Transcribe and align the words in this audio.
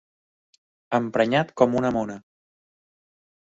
Emprenyat 0.99 1.53
com 1.63 1.79
una 1.83 1.93
mona. 1.99 2.19